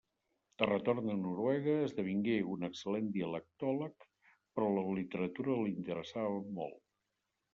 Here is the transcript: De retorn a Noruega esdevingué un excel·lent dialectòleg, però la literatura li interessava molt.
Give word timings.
De 0.59 0.67
retorn 0.67 1.09
a 1.15 1.17
Noruega 1.17 1.73
esdevingué 1.87 2.37
un 2.53 2.67
excel·lent 2.69 3.11
dialectòleg, 3.19 4.07
però 4.55 4.71
la 4.79 4.85
literatura 5.01 5.59
li 5.63 5.75
interessava 5.83 6.41
molt. 6.61 6.83